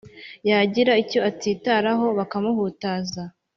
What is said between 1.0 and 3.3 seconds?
icyo atsitaraho, bakamuhutaza